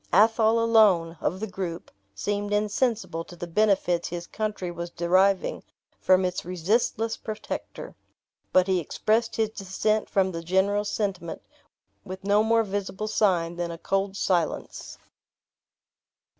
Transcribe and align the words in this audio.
Athol 0.11 0.59
alone, 0.59 1.15
of 1.21 1.39
the 1.39 1.45
group, 1.45 1.91
seemed 2.15 2.51
insensible 2.51 3.23
to 3.23 3.35
the 3.35 3.45
benefits 3.45 4.07
his 4.07 4.25
country 4.25 4.71
was 4.71 4.89
deriving 4.89 5.61
from 5.99 6.25
its 6.25 6.43
resistless 6.43 7.15
protector; 7.17 7.93
but 8.51 8.65
he 8.65 8.79
expressed 8.79 9.35
his 9.35 9.51
dissent 9.51 10.09
from 10.09 10.31
the 10.31 10.41
general 10.41 10.85
sentiment 10.85 11.43
with 12.03 12.23
no 12.23 12.41
more 12.43 12.63
visible 12.63 13.07
sign 13.07 13.57
than 13.57 13.69
a 13.69 13.77
cold 13.77 14.17
silence. 14.17 14.97